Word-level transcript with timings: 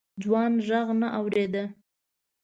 ځوان 0.23 0.53
غږ 0.67 0.87
نه 1.01 1.07
اورېده. 1.17 1.63